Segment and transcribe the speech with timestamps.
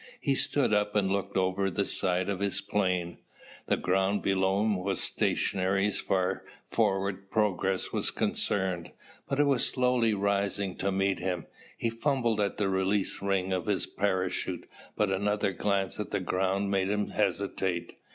[0.19, 3.19] He stood up and looked over the side of his plane.
[3.67, 8.89] The ground below him was stationary as far as forward progress was concerned,
[9.27, 11.45] but it was slowly rising to meet him.
[11.77, 16.71] He fumbled at the release ring of his parachute but another glance at the ground
[16.71, 17.99] made him hesitate.